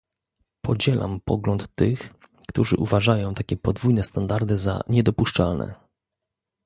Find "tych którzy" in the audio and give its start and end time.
1.75-2.77